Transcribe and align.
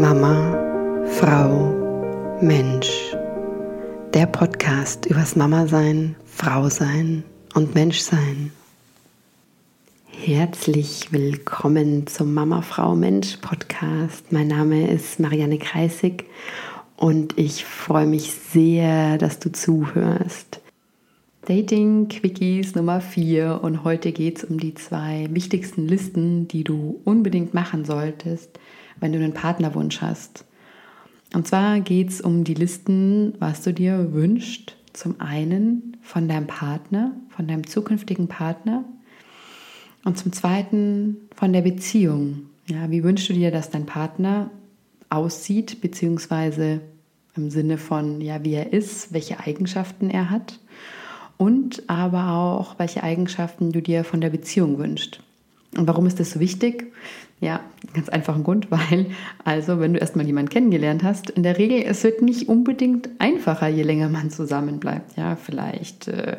Mama, 0.00 1.04
Frau, 1.06 2.38
Mensch. 2.40 3.14
Der 4.12 4.26
Podcast 4.26 5.06
übers 5.06 5.36
Mama 5.36 5.68
sein, 5.68 6.16
Frau 6.26 6.68
sein 6.68 7.22
und 7.54 7.76
Mensch 7.76 8.00
sein. 8.00 8.50
Herzlich 10.08 11.12
willkommen 11.12 12.08
zum 12.08 12.34
Mama, 12.34 12.62
Frau, 12.62 12.96
Mensch 12.96 13.36
Podcast. 13.36 14.32
Mein 14.32 14.48
Name 14.48 14.90
ist 14.90 15.20
Marianne 15.20 15.58
Kreisig 15.58 16.24
und 16.96 17.38
ich 17.38 17.64
freue 17.64 18.06
mich 18.06 18.32
sehr, 18.32 19.16
dass 19.16 19.38
du 19.38 19.52
zuhörst. 19.52 20.60
Dating 21.46 22.08
Quickies 22.08 22.74
Nummer 22.74 23.00
4 23.00 23.60
und 23.62 23.84
heute 23.84 24.10
geht 24.10 24.38
es 24.38 24.44
um 24.44 24.58
die 24.58 24.74
zwei 24.74 25.28
wichtigsten 25.30 25.86
Listen, 25.86 26.48
die 26.48 26.64
du 26.64 27.00
unbedingt 27.04 27.54
machen 27.54 27.84
solltest, 27.84 28.58
wenn 29.00 29.12
du 29.12 29.18
einen 29.18 29.34
Partnerwunsch 29.34 30.00
hast. 30.00 30.44
Und 31.34 31.48
zwar 31.48 31.80
geht 31.80 32.10
es 32.10 32.20
um 32.20 32.44
die 32.44 32.54
Listen, 32.54 33.34
was 33.38 33.62
du 33.62 33.72
dir 33.72 34.12
wünschst. 34.12 34.76
Zum 34.92 35.20
einen 35.20 35.96
von 36.02 36.28
deinem 36.28 36.46
Partner, 36.46 37.12
von 37.28 37.48
deinem 37.48 37.66
zukünftigen 37.66 38.28
Partner 38.28 38.84
und 40.04 40.16
zum 40.16 40.32
zweiten 40.32 41.16
von 41.34 41.52
der 41.52 41.62
Beziehung. 41.62 42.46
Ja, 42.66 42.90
wie 42.90 43.02
wünschst 43.02 43.28
du 43.28 43.32
dir, 43.32 43.50
dass 43.50 43.70
dein 43.70 43.86
Partner 43.86 44.50
aussieht, 45.10 45.80
beziehungsweise 45.80 46.80
im 47.36 47.50
Sinne 47.50 47.78
von, 47.78 48.20
ja, 48.20 48.44
wie 48.44 48.52
er 48.52 48.72
ist, 48.72 49.12
welche 49.12 49.40
Eigenschaften 49.40 50.10
er 50.10 50.30
hat 50.30 50.60
und 51.36 51.88
aber 51.88 52.30
auch, 52.30 52.78
welche 52.78 53.02
Eigenschaften 53.02 53.72
du 53.72 53.82
dir 53.82 54.04
von 54.04 54.20
der 54.20 54.30
Beziehung 54.30 54.78
wünschst. 54.78 55.20
Und 55.78 55.86
warum 55.88 56.06
ist 56.06 56.20
das 56.20 56.32
so 56.32 56.40
wichtig? 56.40 56.92
Ja, 57.40 57.60
ganz 57.92 58.08
einfach 58.08 58.34
ein 58.34 58.44
Grund, 58.44 58.70
weil, 58.70 59.06
also, 59.44 59.80
wenn 59.80 59.94
du 59.94 60.00
erstmal 60.00 60.26
jemanden 60.26 60.50
kennengelernt 60.50 61.02
hast, 61.02 61.30
in 61.30 61.42
der 61.42 61.58
Regel, 61.58 61.82
es 61.86 62.04
wird 62.04 62.22
nicht 62.22 62.48
unbedingt 62.48 63.08
einfacher, 63.18 63.68
je 63.68 63.82
länger 63.82 64.08
man 64.08 64.30
zusammen 64.30 64.80
bleibt. 64.80 65.16
Ja, 65.16 65.36
vielleicht 65.36 66.08
äh, 66.08 66.38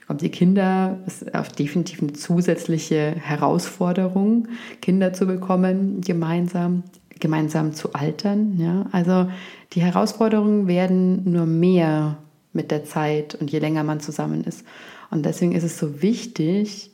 bekommt 0.00 0.22
ihr 0.22 0.30
Kinder, 0.30 0.98
ist 1.06 1.34
auch 1.34 1.48
definitiv 1.48 2.02
eine 2.02 2.12
zusätzliche 2.12 3.14
Herausforderung, 3.18 4.48
Kinder 4.80 5.12
zu 5.12 5.26
bekommen, 5.26 6.00
gemeinsam, 6.00 6.82
gemeinsam 7.18 7.72
zu 7.72 7.94
altern. 7.94 8.58
Ja, 8.58 8.86
also 8.92 9.28
die 9.72 9.80
Herausforderungen 9.80 10.66
werden 10.66 11.30
nur 11.30 11.46
mehr 11.46 12.18
mit 12.52 12.70
der 12.70 12.84
Zeit 12.84 13.34
und 13.34 13.50
je 13.50 13.58
länger 13.58 13.84
man 13.84 14.00
zusammen 14.00 14.44
ist. 14.44 14.64
Und 15.10 15.24
deswegen 15.24 15.52
ist 15.52 15.64
es 15.64 15.78
so 15.78 16.02
wichtig, 16.02 16.91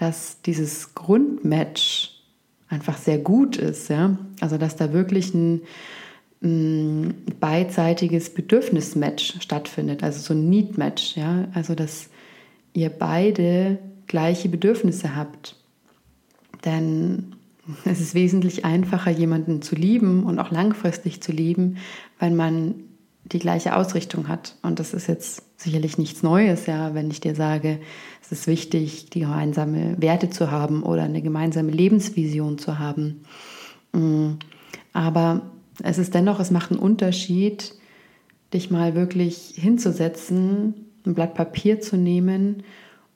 dass 0.00 0.40
dieses 0.40 0.94
Grundmatch 0.94 2.22
einfach 2.70 2.96
sehr 2.96 3.18
gut 3.18 3.56
ist, 3.56 3.90
ja. 3.90 4.16
Also 4.40 4.56
dass 4.56 4.76
da 4.76 4.94
wirklich 4.94 5.34
ein, 5.34 5.60
ein 6.42 7.14
beidseitiges 7.38 8.32
Bedürfnismatch 8.32 9.42
stattfindet, 9.42 10.02
also 10.02 10.20
so 10.20 10.32
ein 10.32 10.48
Need-Match, 10.48 11.16
ja. 11.16 11.48
Also 11.52 11.74
dass 11.74 12.08
ihr 12.72 12.88
beide 12.88 13.78
gleiche 14.06 14.48
Bedürfnisse 14.48 15.16
habt. 15.16 15.56
Denn 16.64 17.34
es 17.84 18.00
ist 18.00 18.14
wesentlich 18.14 18.64
einfacher, 18.64 19.10
jemanden 19.10 19.60
zu 19.60 19.74
lieben 19.74 20.24
und 20.24 20.38
auch 20.38 20.50
langfristig 20.50 21.22
zu 21.22 21.30
lieben, 21.30 21.76
wenn 22.18 22.36
man 22.36 22.74
die 23.24 23.38
gleiche 23.38 23.76
Ausrichtung 23.76 24.28
hat. 24.28 24.56
Und 24.62 24.78
das 24.78 24.94
ist 24.94 25.08
jetzt 25.08 25.42
sicherlich 25.60 25.98
nichts 25.98 26.22
Neues, 26.22 26.66
ja, 26.66 26.94
wenn 26.94 27.10
ich 27.10 27.20
dir 27.20 27.34
sage, 27.34 27.80
es 28.22 28.32
ist 28.32 28.46
wichtig, 28.46 29.10
die 29.10 29.20
gemeinsame 29.20 30.00
Werte 30.00 30.30
zu 30.30 30.50
haben 30.50 30.82
oder 30.82 31.02
eine 31.02 31.20
gemeinsame 31.20 31.70
Lebensvision 31.70 32.58
zu 32.58 32.78
haben. 32.78 33.22
Mm. 33.92 34.32
Aber 34.92 35.42
es 35.82 35.98
ist 35.98 36.14
dennoch, 36.14 36.40
es 36.40 36.50
macht 36.50 36.70
einen 36.70 36.80
Unterschied, 36.80 37.74
dich 38.54 38.70
mal 38.70 38.94
wirklich 38.94 39.52
hinzusetzen, 39.54 40.74
ein 41.06 41.14
Blatt 41.14 41.34
Papier 41.34 41.80
zu 41.80 41.96
nehmen 41.96 42.62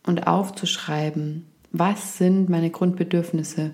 und 0.06 0.26
aufzuschreiben, 0.26 1.46
was 1.72 2.18
sind 2.18 2.48
meine 2.48 2.70
Grundbedürfnisse 2.70 3.72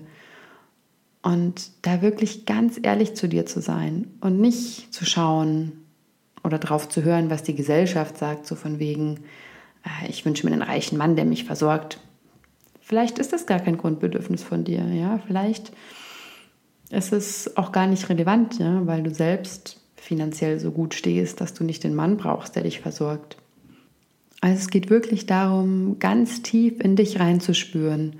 und 1.21 1.71
da 1.83 2.01
wirklich 2.01 2.45
ganz 2.45 2.79
ehrlich 2.81 3.15
zu 3.15 3.27
dir 3.27 3.45
zu 3.45 3.61
sein 3.61 4.07
und 4.21 4.39
nicht 4.39 4.93
zu 4.93 5.05
schauen, 5.05 5.73
oder 6.43 6.57
drauf 6.57 6.89
zu 6.89 7.03
hören, 7.03 7.29
was 7.29 7.43
die 7.43 7.55
Gesellschaft 7.55 8.17
sagt, 8.17 8.47
so 8.47 8.55
von 8.55 8.79
wegen, 8.79 9.21
äh, 9.83 10.09
ich 10.09 10.25
wünsche 10.25 10.45
mir 10.45 10.53
einen 10.53 10.61
reichen 10.61 10.97
Mann, 10.97 11.15
der 11.15 11.25
mich 11.25 11.43
versorgt. 11.43 11.99
Vielleicht 12.81 13.19
ist 13.19 13.31
das 13.33 13.45
gar 13.45 13.59
kein 13.59 13.77
Grundbedürfnis 13.77 14.43
von 14.43 14.63
dir, 14.63 14.85
ja, 14.87 15.19
vielleicht 15.25 15.71
ist 16.89 17.13
es 17.13 17.55
auch 17.55 17.71
gar 17.71 17.87
nicht 17.87 18.09
relevant, 18.09 18.59
ja, 18.59 18.85
weil 18.85 19.03
du 19.03 19.13
selbst 19.13 19.79
finanziell 19.95 20.59
so 20.59 20.71
gut 20.71 20.93
stehst, 20.93 21.39
dass 21.39 21.53
du 21.53 21.63
nicht 21.63 21.83
den 21.83 21.95
Mann 21.95 22.17
brauchst, 22.17 22.55
der 22.55 22.63
dich 22.63 22.81
versorgt. 22.81 23.37
Also 24.41 24.57
es 24.57 24.69
geht 24.69 24.89
wirklich 24.89 25.27
darum, 25.27 25.99
ganz 25.99 26.41
tief 26.41 26.79
in 26.79 26.95
dich 26.95 27.19
reinzuspüren. 27.19 28.15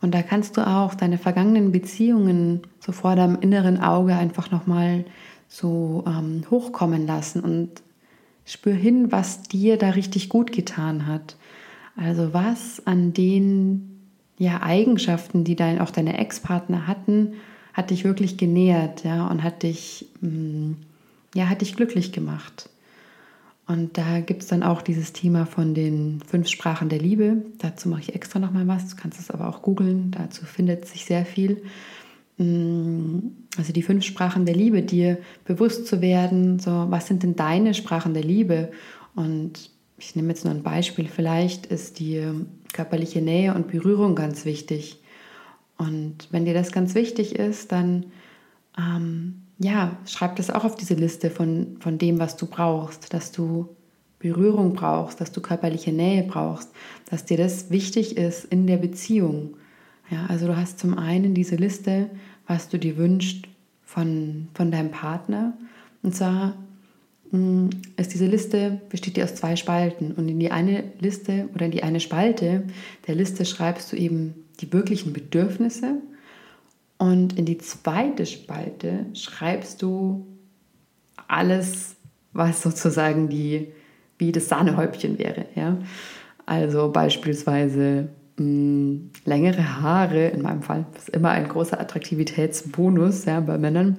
Und 0.00 0.14
da 0.14 0.22
kannst 0.22 0.56
du 0.56 0.66
auch 0.66 0.94
deine 0.94 1.18
vergangenen 1.18 1.72
Beziehungen 1.72 2.62
so 2.78 2.92
vor 2.92 3.16
deinem 3.16 3.40
inneren 3.40 3.80
Auge 3.80 4.14
einfach 4.14 4.52
nochmal 4.52 5.04
so 5.48 6.04
ähm, 6.06 6.42
hochkommen 6.50 7.06
lassen 7.06 7.40
und 7.40 7.82
spür 8.44 8.74
hin, 8.74 9.12
was 9.12 9.42
dir 9.42 9.76
da 9.76 9.90
richtig 9.90 10.28
gut 10.28 10.52
getan 10.52 11.06
hat. 11.06 11.36
Also 11.96 12.32
was 12.32 12.86
an 12.86 13.12
den 13.12 14.00
ja, 14.38 14.62
Eigenschaften, 14.62 15.44
die 15.44 15.56
dein, 15.56 15.80
auch 15.80 15.90
deine 15.90 16.18
Ex-Partner 16.18 16.86
hatten, 16.86 17.34
hat 17.72 17.90
dich 17.90 18.04
wirklich 18.04 18.36
genährt, 18.36 19.04
ja, 19.04 19.26
und 19.28 19.42
hat 19.42 19.62
dich, 19.62 20.08
mh, 20.20 20.30
mm, 20.30 20.76
ja, 21.34 21.48
hat 21.48 21.60
dich 21.60 21.76
glücklich 21.76 22.12
gemacht. 22.12 22.70
Und 23.66 23.98
da 23.98 24.20
gibt 24.20 24.42
es 24.42 24.48
dann 24.48 24.62
auch 24.62 24.80
dieses 24.80 25.12
Thema 25.12 25.44
von 25.44 25.74
den 25.74 26.20
fünf 26.26 26.48
Sprachen 26.48 26.88
der 26.88 27.00
Liebe. 27.00 27.44
Dazu 27.58 27.88
mache 27.88 28.00
ich 28.00 28.14
extra 28.14 28.38
nochmal 28.38 28.68
was. 28.68 28.88
Du 28.88 28.96
kannst 28.96 29.18
es 29.18 29.30
aber 29.30 29.48
auch 29.48 29.60
googeln. 29.60 30.12
Dazu 30.12 30.44
findet 30.44 30.86
sich 30.86 31.04
sehr 31.04 31.26
viel. 31.26 31.62
Mm, 32.38 33.18
also 33.56 33.72
die 33.72 33.82
fünf 33.82 34.04
Sprachen 34.04 34.44
der 34.44 34.54
Liebe, 34.54 34.82
dir 34.82 35.18
bewusst 35.44 35.86
zu 35.86 36.00
werden, 36.00 36.58
so 36.58 36.86
was 36.88 37.06
sind 37.06 37.22
denn 37.22 37.36
deine 37.36 37.74
Sprachen 37.74 38.14
der 38.14 38.24
Liebe? 38.24 38.70
Und 39.14 39.70
ich 39.98 40.14
nehme 40.14 40.28
jetzt 40.28 40.44
nur 40.44 40.52
ein 40.52 40.62
Beispiel, 40.62 41.08
vielleicht 41.08 41.66
ist 41.66 41.98
die 41.98 42.22
körperliche 42.72 43.22
Nähe 43.22 43.54
und 43.54 43.68
Berührung 43.68 44.14
ganz 44.14 44.44
wichtig. 44.44 45.00
Und 45.78 46.28
wenn 46.30 46.44
dir 46.44 46.54
das 46.54 46.72
ganz 46.72 46.94
wichtig 46.94 47.34
ist, 47.34 47.72
dann 47.72 48.06
ähm, 48.78 49.42
ja, 49.58 49.96
schreib 50.06 50.36
das 50.36 50.50
auch 50.50 50.64
auf 50.64 50.76
diese 50.76 50.94
Liste 50.94 51.30
von, 51.30 51.78
von 51.80 51.98
dem, 51.98 52.18
was 52.18 52.36
du 52.36 52.46
brauchst, 52.46 53.14
dass 53.14 53.32
du 53.32 53.74
Berührung 54.18 54.74
brauchst, 54.74 55.20
dass 55.20 55.32
du 55.32 55.40
körperliche 55.40 55.92
Nähe 55.92 56.22
brauchst, 56.22 56.70
dass 57.10 57.24
dir 57.24 57.36
das 57.36 57.70
wichtig 57.70 58.16
ist 58.16 58.44
in 58.46 58.66
der 58.66 58.78
Beziehung. 58.78 59.56
Ja, 60.10 60.26
also 60.26 60.46
du 60.46 60.56
hast 60.56 60.78
zum 60.78 60.96
einen 60.96 61.34
diese 61.34 61.56
Liste, 61.56 62.10
was 62.46 62.68
du 62.68 62.78
dir 62.78 62.96
wünschst 62.96 63.46
von, 63.84 64.48
von 64.54 64.70
deinem 64.70 64.90
Partner. 64.90 65.56
Und 66.02 66.14
zwar 66.14 66.54
mm, 67.32 67.68
ist 67.96 68.14
diese 68.14 68.26
Liste, 68.26 68.80
besteht 68.88 69.16
die 69.16 69.22
aus 69.22 69.34
zwei 69.34 69.56
Spalten. 69.56 70.12
Und 70.12 70.28
in 70.28 70.38
die 70.38 70.50
eine 70.50 70.84
Liste 71.00 71.48
oder 71.54 71.66
in 71.66 71.72
die 71.72 71.82
eine 71.82 72.00
Spalte 72.00 72.64
der 73.06 73.14
Liste 73.14 73.44
schreibst 73.44 73.92
du 73.92 73.96
eben 73.96 74.34
die 74.60 74.72
wirklichen 74.72 75.12
Bedürfnisse. 75.12 75.96
Und 76.98 77.36
in 77.38 77.44
die 77.44 77.58
zweite 77.58 78.26
Spalte 78.26 79.06
schreibst 79.14 79.82
du 79.82 80.26
alles, 81.28 81.96
was 82.32 82.62
sozusagen 82.62 83.28
die, 83.28 83.68
wie 84.18 84.32
das 84.32 84.48
Sahnehäubchen 84.48 85.18
wäre. 85.18 85.46
Ja? 85.54 85.78
Also 86.46 86.90
beispielsweise 86.92 88.08
mh, 88.36 89.10
längere 89.24 89.80
Haare, 89.80 90.28
in 90.28 90.42
meinem 90.42 90.62
Fall, 90.62 90.86
ist 90.96 91.10
immer 91.10 91.30
ein 91.30 91.48
großer 91.48 91.80
Attraktivitätsbonus 91.80 93.24
ja, 93.24 93.40
bei 93.40 93.58
Männern. 93.58 93.98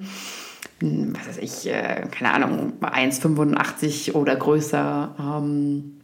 was 0.80 1.28
weiß 1.28 1.38
ich, 1.38 1.68
äh, 1.68 2.06
keine 2.10 2.32
Ahnung, 2.32 2.74
1,85 2.80 4.14
oder 4.14 4.36
größer, 4.36 5.14
ähm, 5.18 6.00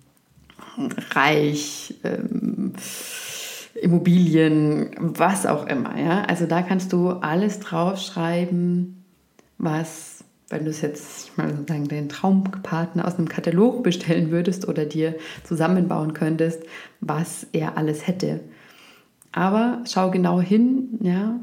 reich, 1.15 1.95
ähm, 2.05 2.73
Immobilien, 3.81 4.91
was 4.99 5.47
auch 5.47 5.67
immer. 5.67 5.99
Ja? 5.99 6.23
Also 6.23 6.47
da 6.47 6.63
kannst 6.63 6.93
du 6.93 7.11
alles 7.11 7.61
draufschreiben, 7.61 9.05
was 9.59 10.14
wenn 10.51 10.65
du 10.65 10.71
es 10.71 10.81
jetzt 10.83 11.37
mal 11.37 11.51
sozusagen 11.51 11.89
den 11.89 12.09
Traumpartner 12.09 13.07
aus 13.07 13.17
einem 13.17 13.29
Katalog 13.29 13.83
bestellen 13.83 14.31
würdest 14.31 14.69
oder 14.69 14.85
dir 14.85 15.17
zusammenbauen 15.45 16.13
könntest, 16.13 16.63
was 17.01 17.47
er 17.53 17.77
alles 17.77 18.07
hätte. 18.07 18.41
Aber 19.33 19.83
schau 19.87 20.11
genau 20.11 20.41
hin, 20.41 20.99
ja, 21.01 21.41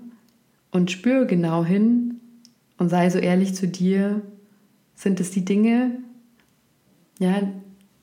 und 0.71 0.91
spür 0.91 1.25
genau 1.25 1.65
hin 1.65 2.21
und 2.77 2.89
sei 2.89 3.09
so 3.09 3.19
ehrlich 3.19 3.53
zu 3.53 3.67
dir. 3.67 4.21
Sind 4.95 5.19
es 5.19 5.31
die 5.31 5.43
Dinge, 5.43 5.97
ja, 7.19 7.41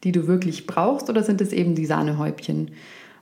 die 0.05 0.13
du 0.13 0.27
wirklich 0.27 0.67
brauchst 0.67 1.09
oder 1.09 1.23
sind 1.23 1.41
es 1.41 1.53
eben 1.53 1.75
die 1.75 1.87
Sahnehäubchen? 1.87 2.73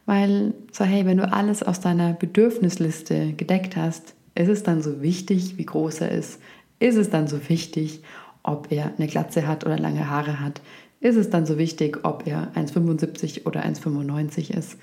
Weil, 0.07 0.55
so 0.73 0.85
hey, 0.85 1.05
wenn 1.05 1.19
du 1.19 1.31
alles 1.31 1.63
aus 1.63 1.81
deiner 1.81 2.13
Bedürfnisliste 2.15 3.35
gedeckt 3.35 3.77
hast, 3.77 4.15
ist 4.35 4.49
es 4.49 4.63
dann 4.63 4.83
so 4.83 5.03
wichtig, 5.03 5.57
wie 5.59 5.67
groß 5.67 6.03
er 6.03 6.11
ist? 6.11 6.41
Ist 6.79 6.97
es 6.97 7.11
dann 7.11 7.27
so 7.27 7.49
wichtig, 7.49 8.03
ob 8.43 8.71
er 8.71 8.93
eine 8.97 9.07
Glatze 9.07 9.47
hat 9.47 9.65
oder 9.65 9.79
lange 9.79 10.09
Haare 10.09 10.41
hat? 10.41 10.61
Ist 11.01 11.17
es 11.17 11.31
dann 11.31 11.47
so 11.47 11.59
wichtig, 11.59 12.01
ob 12.05 12.27
er 12.27 12.53
1,75 12.55 13.47
oder 13.47 13.65
1,95 13.65 14.51
ist? 14.51 14.77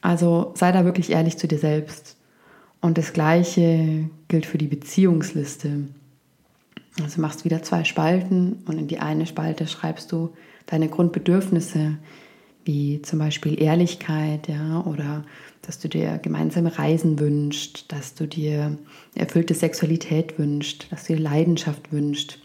Also 0.00 0.52
sei 0.54 0.72
da 0.72 0.84
wirklich 0.84 1.10
ehrlich 1.10 1.38
zu 1.38 1.48
dir 1.48 1.58
selbst. 1.58 2.16
Und 2.80 2.98
das 2.98 3.12
Gleiche 3.12 4.10
gilt 4.28 4.44
für 4.44 4.58
die 4.58 4.66
Beziehungsliste. 4.66 5.88
Also 7.02 7.20
machst 7.20 7.44
wieder 7.44 7.62
zwei 7.62 7.84
Spalten 7.84 8.62
und 8.66 8.78
in 8.78 8.86
die 8.86 8.98
eine 8.98 9.26
Spalte 9.26 9.66
schreibst 9.66 10.12
du 10.12 10.34
deine 10.66 10.88
Grundbedürfnisse, 10.88 11.96
wie 12.64 13.02
zum 13.02 13.18
Beispiel 13.18 13.60
Ehrlichkeit, 13.60 14.48
ja, 14.48 14.82
oder 14.84 15.24
dass 15.62 15.78
du 15.78 15.88
dir 15.88 16.18
gemeinsame 16.18 16.78
Reisen 16.78 17.18
wünschst, 17.18 17.90
dass 17.92 18.14
du 18.14 18.26
dir 18.26 18.76
erfüllte 19.14 19.54
Sexualität 19.54 20.38
wünschst, 20.38 20.90
dass 20.90 21.04
du 21.04 21.14
dir 21.14 21.22
Leidenschaft 21.22 21.92
wünschst. 21.92 22.38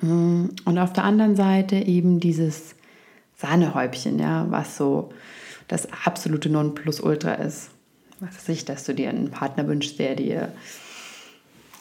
Mm, 0.00 0.46
und 0.64 0.78
auf 0.78 0.92
der 0.92 1.04
anderen 1.04 1.36
Seite 1.36 1.76
eben 1.76 2.20
dieses 2.20 2.74
Sahnehäubchen, 3.36 4.18
ja, 4.18 4.46
was 4.50 4.76
so 4.76 5.10
das 5.68 5.88
absolute 6.04 6.50
Nonplusultra 6.50 7.34
ist. 7.34 7.70
Was 8.20 8.36
weiß 8.36 8.48
ich, 8.50 8.64
dass 8.64 8.84
du 8.84 8.94
dir 8.94 9.08
einen 9.08 9.30
Partner 9.30 9.66
wünschst, 9.66 9.98
der 9.98 10.14
dir 10.14 10.52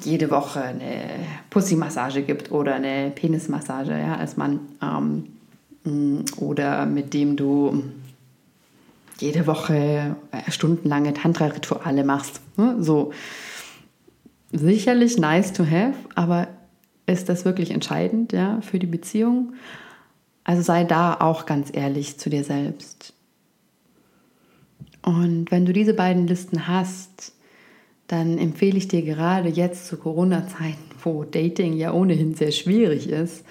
jede 0.01 0.29
Woche 0.31 0.61
eine 0.61 1.09
Pussy-Massage 1.49 2.23
gibt 2.23 2.51
oder 2.51 2.75
eine 2.75 3.11
Penismassage, 3.11 3.91
ja, 3.91 4.15
als 4.15 4.35
Mann. 4.35 4.59
Ähm, 4.81 5.27
oder 6.37 6.85
mit 6.85 7.13
dem 7.13 7.35
du 7.35 7.83
jede 9.19 9.47
Woche 9.47 10.15
äh, 10.31 10.51
stundenlange 10.51 11.13
Tantra-Rituale 11.13 12.03
machst. 12.03 12.41
Ne? 12.57 12.75
So 12.79 13.11
sicherlich 14.51 15.17
nice 15.17 15.53
to 15.53 15.65
have, 15.65 15.95
aber 16.15 16.47
ist 17.05 17.29
das 17.29 17.45
wirklich 17.45 17.71
entscheidend 17.71 18.33
ja, 18.33 18.61
für 18.61 18.79
die 18.79 18.87
Beziehung? 18.87 19.53
Also 20.43 20.61
sei 20.61 20.83
da 20.83 21.15
auch 21.19 21.45
ganz 21.45 21.69
ehrlich 21.73 22.17
zu 22.17 22.29
dir 22.29 22.43
selbst. 22.43 23.13
Und 25.01 25.51
wenn 25.51 25.65
du 25.65 25.73
diese 25.73 25.93
beiden 25.93 26.27
Listen 26.27 26.67
hast, 26.67 27.33
dann 28.07 28.37
empfehle 28.37 28.77
ich 28.77 28.87
dir 28.87 29.01
gerade 29.01 29.49
jetzt 29.49 29.87
zu 29.87 29.97
Corona-Zeiten, 29.97 30.77
wo 31.03 31.23
Dating 31.23 31.73
ja 31.73 31.93
ohnehin 31.93 32.35
sehr 32.35 32.51
schwierig 32.51 33.09
ist, 33.09 33.45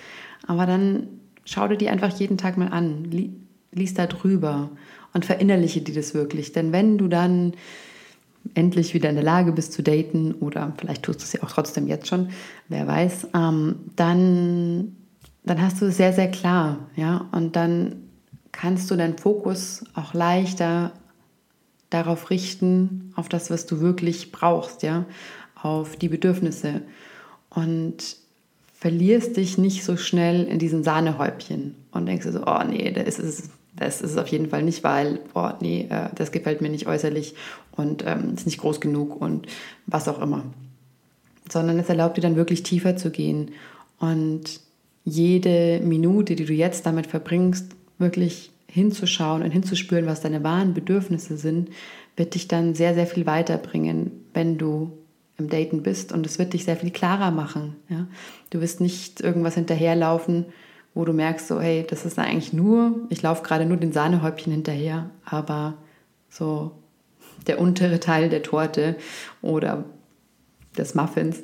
aber 0.47 0.67
dann 0.67 1.09
schau 1.45 1.69
dir 1.69 1.77
die 1.77 1.89
einfach 1.89 2.19
jeden 2.19 2.39
Tag 2.39 2.57
mal 2.57 2.69
an, 2.69 3.11
lies 3.73 3.95
da 3.95 4.07
drüber 4.07 4.71
und 5.13 5.25
verinnerliche 5.25 5.81
dir 5.81 5.95
das 5.95 6.15
wirklich. 6.15 6.53
Denn 6.53 6.73
wenn 6.73 6.99
du 6.99 7.09
dann 7.09 7.55
endlich 8.55 8.95
wieder 8.95 9.09
in 9.09 9.15
der 9.15 9.25
Lage 9.25 9.53
bist 9.53 9.73
zu 9.73 9.83
daten 9.83 10.35
oder 10.35 10.73
vielleicht 10.79 11.05
tust 11.05 11.21
du 11.21 11.25
es 11.25 11.33
ja 11.33 11.43
auch 11.43 11.51
trotzdem 11.51 11.87
jetzt 11.87 12.09
schon, 12.09 12.31
wer 12.69 12.87
weiß, 12.87 13.29
ähm, 13.35 13.77
dann, 13.97 14.97
dann 15.45 15.63
hast 15.63 15.81
du 15.81 15.87
es 15.87 15.97
sehr, 15.97 16.13
sehr 16.13 16.31
klar, 16.31 16.91
ja, 16.97 17.29
und 17.33 17.57
dann 17.57 17.97
kannst 18.51 18.91
du 18.91 18.97
deinen 18.97 19.17
Fokus 19.17 19.85
auch 19.95 20.13
leichter 20.13 20.93
darauf 21.89 22.31
richten, 22.31 23.13
auf 23.17 23.29
das, 23.29 23.51
was 23.51 23.67
du 23.67 23.81
wirklich 23.81 24.33
brauchst, 24.33 24.83
ja, 24.83 25.05
auf 25.55 25.97
die 25.97 26.09
Bedürfnisse. 26.09 26.83
Und 27.51 28.17
verlierst 28.83 29.37
dich 29.37 29.59
nicht 29.59 29.85
so 29.85 29.97
schnell 29.97 30.43
in 30.43 30.59
diesen 30.59 30.83
Sahnehäubchen 30.83 31.77
und 31.93 32.07
denkst 32.07 32.27
dir 32.27 32.33
so, 32.33 32.43
oh 32.45 32.65
nee, 32.69 32.91
das 32.91 33.21
ist 33.21 33.39
es, 33.43 33.51
das 33.77 34.01
ist 34.01 34.11
es 34.11 34.17
auf 34.17 34.27
jeden 34.27 34.49
Fall 34.49 34.65
nicht, 34.65 34.83
weil, 34.83 35.21
oh 35.35 35.51
nee, 35.61 35.87
äh, 35.89 36.09
das 36.17 36.33
gefällt 36.33 36.61
mir 36.61 36.69
nicht 36.69 36.89
äußerlich 36.89 37.37
und 37.77 38.03
ähm, 38.05 38.35
ist 38.35 38.45
nicht 38.45 38.59
groß 38.59 38.81
genug 38.81 39.21
und 39.21 39.47
was 39.87 40.09
auch 40.09 40.21
immer. 40.21 40.43
Sondern 41.49 41.79
es 41.79 41.89
erlaubt 41.91 42.17
dir 42.17 42.23
dann 42.23 42.35
wirklich 42.35 42.65
tiefer 42.65 42.97
zu 42.97 43.13
gehen 43.13 43.53
und 44.01 44.59
jede 45.05 45.79
Minute, 45.85 46.35
die 46.35 46.45
du 46.45 46.53
jetzt 46.53 46.85
damit 46.85 47.07
verbringst, 47.07 47.77
wirklich 47.99 48.51
hinzuschauen 48.67 49.45
und 49.45 49.53
hinzuspüren, 49.53 50.07
was 50.07 50.23
deine 50.23 50.43
wahren 50.43 50.75
Bedürfnisse 50.75 51.37
sind, 51.37 51.71
wird 52.17 52.35
dich 52.35 52.49
dann 52.49 52.75
sehr, 52.75 52.95
sehr 52.95 53.07
viel 53.07 53.27
weiterbringen, 53.27 54.11
wenn 54.35 54.59
du 54.59 54.91
im 55.39 55.49
Daten 55.49 55.83
bist 55.83 56.13
und 56.13 56.27
es 56.27 56.39
wird 56.39 56.53
dich 56.53 56.65
sehr 56.65 56.77
viel 56.77 56.91
klarer 56.91 57.31
machen. 57.31 57.77
Ja? 57.89 58.07
Du 58.51 58.61
wirst 58.61 58.81
nicht 58.81 59.21
irgendwas 59.21 59.55
hinterherlaufen, 59.55 60.47
wo 60.95 61.05
du 61.05 61.13
merkst, 61.13 61.49
so, 61.49 61.61
hey, 61.61 61.87
das 61.89 62.05
ist 62.05 62.19
eigentlich 62.19 62.53
nur, 62.53 63.07
ich 63.09 63.23
laufe 63.23 63.43
gerade 63.43 63.65
nur 63.65 63.79
den 63.79 63.93
Sahnehäubchen 63.93 64.53
hinterher, 64.53 65.11
aber 65.25 65.75
so 66.29 66.73
der 67.47 67.61
untere 67.61 67.99
Teil 67.99 68.29
der 68.29 68.43
Torte 68.43 68.97
oder 69.41 69.85
des 70.77 70.95
Muffins 70.95 71.43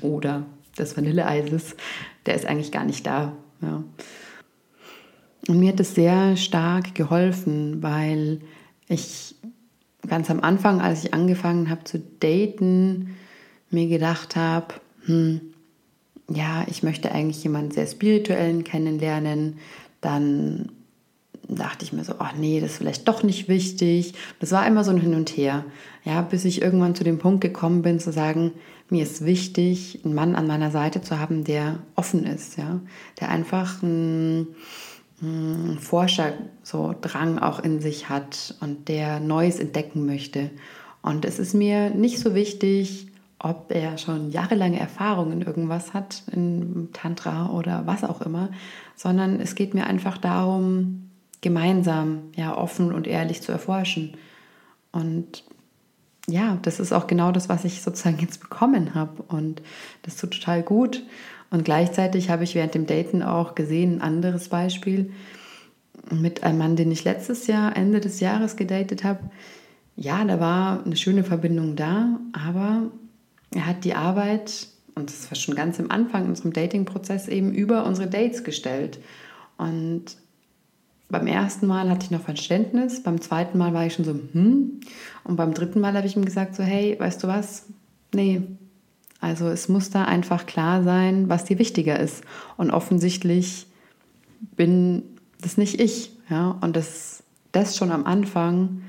oder 0.00 0.44
des 0.78 0.96
Vanilleeises, 0.96 1.76
der 2.26 2.34
ist 2.34 2.46
eigentlich 2.46 2.72
gar 2.72 2.84
nicht 2.84 3.06
da. 3.06 3.32
Ja. 3.60 3.82
Und 5.48 5.58
mir 5.58 5.72
hat 5.72 5.80
es 5.80 5.94
sehr 5.94 6.36
stark 6.36 6.94
geholfen, 6.94 7.82
weil 7.82 8.40
ich 8.88 9.34
ganz 10.08 10.30
am 10.30 10.40
Anfang, 10.40 10.80
als 10.80 11.04
ich 11.04 11.14
angefangen 11.14 11.70
habe 11.70 11.84
zu 11.84 11.98
daten, 11.98 13.16
mir 13.72 13.88
gedacht 13.88 14.36
habe, 14.36 14.74
hm, 15.04 15.40
ja, 16.28 16.64
ich 16.68 16.82
möchte 16.82 17.12
eigentlich 17.12 17.42
jemanden 17.42 17.72
sehr 17.72 17.86
spirituellen 17.86 18.64
kennenlernen. 18.64 19.58
Dann 20.00 20.70
dachte 21.48 21.84
ich 21.84 21.92
mir 21.92 22.04
so, 22.04 22.14
ach 22.18 22.34
nee, 22.36 22.60
das 22.60 22.72
ist 22.72 22.76
vielleicht 22.78 23.08
doch 23.08 23.22
nicht 23.22 23.48
wichtig. 23.48 24.14
Das 24.40 24.52
war 24.52 24.66
immer 24.66 24.84
so 24.84 24.90
ein 24.90 25.00
Hin 25.00 25.14
und 25.14 25.30
Her. 25.30 25.64
Ja, 26.04 26.22
bis 26.22 26.44
ich 26.44 26.62
irgendwann 26.62 26.94
zu 26.94 27.04
dem 27.04 27.18
Punkt 27.18 27.40
gekommen 27.40 27.82
bin, 27.82 27.98
zu 27.98 28.12
sagen, 28.12 28.52
mir 28.88 29.02
ist 29.02 29.24
wichtig, 29.24 30.00
einen 30.04 30.14
Mann 30.14 30.34
an 30.34 30.46
meiner 30.46 30.70
Seite 30.70 31.00
zu 31.00 31.18
haben, 31.18 31.44
der 31.44 31.78
offen 31.96 32.24
ist, 32.24 32.58
ja, 32.58 32.80
der 33.20 33.30
einfach 33.30 33.82
ein 33.82 34.48
hm, 35.20 35.78
Forscher 35.78 36.34
so 36.62 36.94
Drang 37.00 37.38
auch 37.38 37.60
in 37.60 37.80
sich 37.80 38.08
hat 38.08 38.54
und 38.60 38.88
der 38.88 39.20
Neues 39.20 39.58
entdecken 39.58 40.06
möchte. 40.06 40.50
Und 41.02 41.24
es 41.24 41.38
ist 41.38 41.54
mir 41.54 41.90
nicht 41.90 42.20
so 42.20 42.34
wichtig, 42.34 43.08
ob 43.42 43.72
er 43.72 43.98
schon 43.98 44.30
jahrelange 44.30 44.78
Erfahrung 44.78 45.32
in 45.32 45.42
irgendwas 45.42 45.94
hat, 45.94 46.22
in 46.32 46.90
Tantra 46.92 47.50
oder 47.50 47.86
was 47.86 48.04
auch 48.04 48.20
immer, 48.20 48.50
sondern 48.94 49.40
es 49.40 49.54
geht 49.54 49.74
mir 49.74 49.86
einfach 49.86 50.16
darum, 50.16 51.10
gemeinsam, 51.40 52.30
ja, 52.36 52.56
offen 52.56 52.92
und 52.92 53.06
ehrlich 53.06 53.42
zu 53.42 53.50
erforschen. 53.50 54.16
Und 54.92 55.42
ja, 56.28 56.58
das 56.62 56.78
ist 56.78 56.92
auch 56.92 57.08
genau 57.08 57.32
das, 57.32 57.48
was 57.48 57.64
ich 57.64 57.82
sozusagen 57.82 58.18
jetzt 58.20 58.40
bekommen 58.40 58.94
habe. 58.94 59.22
Und 59.22 59.60
das 60.02 60.16
tut 60.16 60.30
total 60.32 60.62
gut. 60.62 61.02
Und 61.50 61.64
gleichzeitig 61.64 62.30
habe 62.30 62.44
ich 62.44 62.54
während 62.54 62.74
dem 62.74 62.86
Daten 62.86 63.22
auch 63.22 63.54
gesehen, 63.54 63.96
ein 63.96 64.02
anderes 64.02 64.48
Beispiel 64.48 65.12
mit 66.10 66.44
einem 66.44 66.58
Mann, 66.58 66.76
den 66.76 66.92
ich 66.92 67.04
letztes 67.04 67.46
Jahr, 67.48 67.76
Ende 67.76 68.00
des 68.00 68.20
Jahres 68.20 68.56
gedatet 68.56 69.02
habe. 69.04 69.20
Ja, 69.96 70.24
da 70.24 70.40
war 70.40 70.84
eine 70.84 70.96
schöne 70.96 71.24
Verbindung 71.24 71.76
da, 71.76 72.20
aber 72.32 72.90
er 73.54 73.66
hat 73.66 73.84
die 73.84 73.94
Arbeit, 73.94 74.68
und 74.94 75.10
das 75.10 75.30
war 75.30 75.36
schon 75.36 75.54
ganz 75.54 75.78
am 75.80 75.90
Anfang 75.90 76.24
in 76.24 76.30
unserem 76.30 76.52
Dating-Prozess, 76.52 77.28
eben 77.28 77.52
über 77.52 77.86
unsere 77.86 78.08
Dates 78.08 78.44
gestellt. 78.44 78.98
Und 79.58 80.16
beim 81.08 81.26
ersten 81.26 81.66
Mal 81.66 81.90
hatte 81.90 82.04
ich 82.04 82.10
noch 82.10 82.22
Verständnis, 82.22 83.02
beim 83.02 83.20
zweiten 83.20 83.58
Mal 83.58 83.74
war 83.74 83.86
ich 83.86 83.94
schon 83.94 84.04
so, 84.04 84.12
hm. 84.12 84.80
Und 85.24 85.36
beim 85.36 85.54
dritten 85.54 85.80
Mal 85.80 85.94
habe 85.94 86.06
ich 86.06 86.16
ihm 86.16 86.24
gesagt, 86.24 86.54
so, 86.54 86.62
hey, 86.62 86.96
weißt 86.98 87.22
du 87.22 87.28
was? 87.28 87.66
Nee, 88.14 88.42
also 89.22 89.48
es 89.48 89.68
muss 89.68 89.88
da 89.88 90.04
einfach 90.04 90.46
klar 90.46 90.82
sein, 90.82 91.28
was 91.28 91.44
dir 91.44 91.60
wichtiger 91.60 91.98
ist. 92.00 92.24
Und 92.56 92.72
offensichtlich 92.72 93.66
bin 94.56 95.04
das 95.40 95.56
nicht 95.56 95.80
ich. 95.80 96.10
Ja? 96.28 96.58
Und 96.60 96.74
das, 96.74 97.22
das 97.52 97.76
schon 97.76 97.92
am 97.92 98.04
Anfang, 98.04 98.82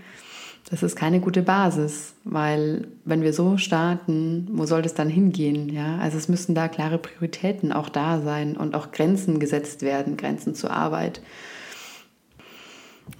das 0.69 0.81
ist 0.81 0.95
keine 0.95 1.19
gute 1.19 1.41
Basis, 1.41 2.15
weil 2.23 2.87
wenn 3.05 3.21
wir 3.21 3.33
so 3.33 3.57
starten, 3.57 4.47
wo 4.51 4.65
soll 4.65 4.81
das 4.81 4.93
dann 4.93 5.09
hingehen? 5.09 5.69
Ja? 5.69 5.97
Also 5.97 6.17
es 6.17 6.29
müssen 6.29 6.55
da 6.55 6.67
klare 6.67 6.97
Prioritäten 6.97 7.71
auch 7.71 7.89
da 7.89 8.21
sein 8.21 8.55
und 8.57 8.75
auch 8.75 8.91
Grenzen 8.91 9.39
gesetzt 9.39 9.81
werden, 9.81 10.17
Grenzen 10.17 10.55
zur 10.55 10.71
Arbeit. 10.71 11.21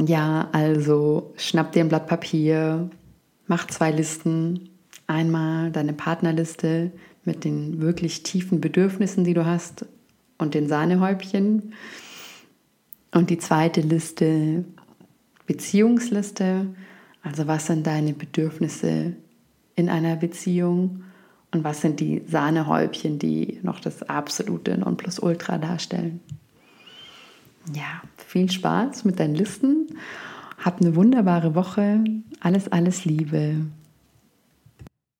Ja, 0.04 0.48
also 0.54 1.34
schnapp 1.36 1.74
dir 1.74 1.84
ein 1.84 1.90
Blatt 1.90 2.08
Papier, 2.08 2.90
mach 3.48 3.68
zwei 3.68 3.92
Listen, 3.92 4.70
Einmal 5.08 5.72
deine 5.72 5.94
Partnerliste 5.94 6.92
mit 7.26 7.44
den 7.44 7.82
wirklich 7.82 8.24
tiefen 8.24 8.62
Bedürfnissen, 8.62 9.24
die 9.24 9.34
du 9.34 9.46
hast 9.46 9.86
und 10.38 10.54
den 10.54 10.68
Sahnehäubchen. 10.68 11.74
Und 13.12 13.30
die 13.30 13.38
zweite 13.38 13.82
Liste, 13.82 14.64
Beziehungsliste. 15.46 16.68
Also 17.24 17.48
was 17.48 17.68
sind 17.68 17.88
deine 17.88 18.14
Bedürfnisse 18.14 19.14
in 19.76 19.90
einer 19.90 20.18
Beziehung 20.18 21.04
und 21.52 21.64
was 21.64 21.82
sind 21.82 22.00
die 22.00 22.22
Sahnehäubchen, 22.28 23.18
die 23.18 23.60
noch 23.64 23.80
das 23.80 24.04
absolute 24.04 24.78
Nonplusultra 24.78 25.58
darstellen. 25.58 26.20
Ja, 27.74 28.02
viel 28.18 28.52
Spaß 28.52 29.06
mit 29.06 29.20
deinen 29.20 29.36
Listen. 29.36 29.88
Hab 30.58 30.82
eine 30.82 30.96
wunderbare 30.96 31.56
Woche. 31.56 32.04
Alles, 32.42 32.72
alles 32.72 33.06
Liebe. 33.06 33.66